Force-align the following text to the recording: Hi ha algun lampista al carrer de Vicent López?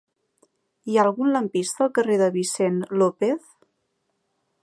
Hi 0.89 0.95
ha 0.95 1.03
algun 1.07 1.29
lampista 1.33 1.85
al 1.85 1.91
carrer 1.99 2.17
de 2.23 2.31
Vicent 2.39 2.81
López? 3.03 3.55